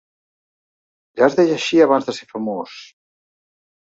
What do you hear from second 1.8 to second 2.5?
abans de ser